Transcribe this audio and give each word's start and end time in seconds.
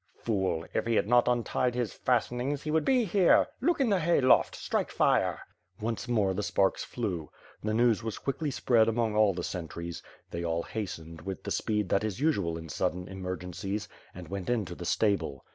"Fool! 0.17 0.65
If 0.73 0.87
he 0.87 0.95
had 0.95 1.07
not 1.07 1.27
untied 1.27 1.75
his 1.75 1.93
fastenings 1.93 2.63
he 2.63 2.71
would 2.71 2.83
be 2.85 3.05
here. 3.05 3.45
Look 3.61 3.79
in 3.79 3.89
the 3.91 3.99
hay 3.99 4.19
loft! 4.19 4.55
Strike 4.55 4.89
fire!" 4.89 5.41
Once 5.79 6.07
more 6.07 6.33
the 6.33 6.41
sparks 6.41 6.83
flew. 6.83 7.29
The 7.63 7.75
news 7.75 8.01
was 8.01 8.17
quickly 8.17 8.49
spread 8.49 8.87
among 8.89 9.15
all 9.15 9.35
the 9.35 9.43
sentries. 9.43 10.01
They 10.31 10.43
all 10.43 10.63
hastened, 10.63 11.21
with 11.21 11.43
the 11.43 11.51
speed 11.51 11.89
that 11.89 12.03
is 12.03 12.19
usual 12.19 12.57
in 12.57 12.67
sudden 12.69 13.07
emergencies, 13.07 13.87
and 14.15 14.27
went 14.27 14.49
into 14.49 14.73
the 14.73 14.85
stable. 14.85 15.45